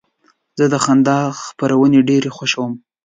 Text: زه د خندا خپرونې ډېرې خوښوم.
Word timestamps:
زه 0.57 0.65
د 0.73 0.75
خندا 0.83 1.19
خپرونې 1.43 1.99
ډېرې 2.09 2.29
خوښوم. 2.37 2.73